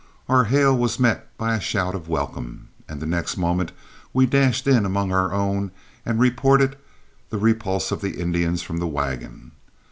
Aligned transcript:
Our 0.27 0.45
hail 0.45 0.75
was 0.75 0.99
met 0.99 1.27
by 1.37 1.53
a 1.53 1.59
shout 1.59 1.93
of 1.93 2.09
welcome, 2.09 2.69
and 2.89 2.99
the 2.99 3.05
next 3.05 3.37
moment 3.37 3.71
we 4.13 4.25
dashed 4.25 4.65
in 4.65 4.83
among 4.83 5.11
our 5.11 5.31
own 5.31 5.69
and 6.07 6.19
reported 6.19 6.75
the 7.29 7.37
repulse 7.37 7.91
of 7.91 8.01
the 8.01 8.19
Indians 8.19 8.63
from 8.63 8.77
the 8.77 8.87
wagon. 8.87 9.51